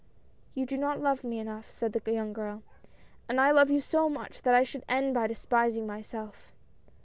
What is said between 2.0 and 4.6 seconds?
young girl," and I love you so much that